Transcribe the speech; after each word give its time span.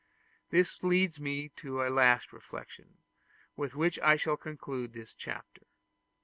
This 0.49 0.81
leads 0.81 1.19
me 1.19 1.49
to 1.57 1.83
a 1.85 1.91
last 1.93 2.33
reflection, 2.33 2.97
with 3.55 3.75
which 3.75 3.99
I 3.99 4.15
shall 4.15 4.35
conclude 4.35 4.93
this 4.93 5.13
chapter. 5.13 5.67